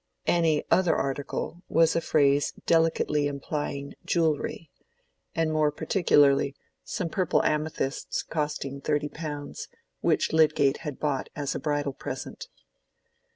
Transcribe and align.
"Any 0.25 0.63
other 0.71 0.95
article" 0.95 1.61
was 1.69 1.95
a 1.95 2.01
phrase 2.01 2.53
delicately 2.65 3.27
implying 3.27 3.93
jewellery, 4.03 4.71
and 5.35 5.53
more 5.53 5.71
particularly 5.71 6.55
some 6.83 7.07
purple 7.07 7.43
amethysts 7.43 8.23
costing 8.23 8.81
thirty 8.81 9.09
pounds, 9.09 9.67
which 9.99 10.33
Lydgate 10.33 10.77
had 10.77 10.97
bought 10.99 11.29
as 11.35 11.53
a 11.53 11.59
bridal 11.59 11.93
present. 11.93 12.47